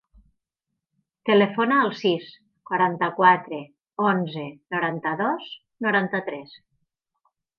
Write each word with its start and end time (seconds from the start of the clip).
Telefona 1.29 1.75
al 1.81 1.91
sis, 1.99 2.31
quaranta-quatre, 2.71 3.59
onze, 4.13 4.47
noranta-dos, 4.77 5.53
noranta-tres. 5.87 6.57